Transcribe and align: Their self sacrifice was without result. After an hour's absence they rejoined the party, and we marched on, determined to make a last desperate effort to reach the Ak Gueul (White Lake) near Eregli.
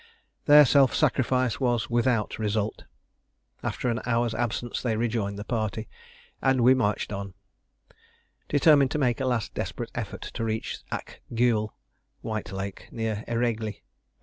Their 0.45 0.65
self 0.65 0.95
sacrifice 0.95 1.59
was 1.59 1.87
without 1.87 2.39
result. 2.39 2.85
After 3.61 3.87
an 3.87 4.01
hour's 4.03 4.33
absence 4.33 4.81
they 4.81 4.97
rejoined 4.97 5.37
the 5.37 5.43
party, 5.43 5.87
and 6.41 6.61
we 6.61 6.73
marched 6.73 7.13
on, 7.13 7.35
determined 8.49 8.89
to 8.89 8.97
make 8.97 9.21
a 9.21 9.25
last 9.27 9.53
desperate 9.53 9.91
effort 9.93 10.23
to 10.23 10.43
reach 10.43 10.79
the 10.85 10.95
Ak 10.95 11.21
Gueul 11.35 11.75
(White 12.21 12.51
Lake) 12.51 12.87
near 12.91 13.23
Eregli. 13.27 13.81